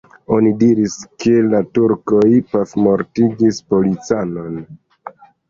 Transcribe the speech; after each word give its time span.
Oni 0.35 0.51
diris, 0.61 0.95
ke 1.23 1.33
la 1.49 1.59
turkoj 1.79 2.23
pafmortigis 2.55 3.61
policanon. 3.75 4.59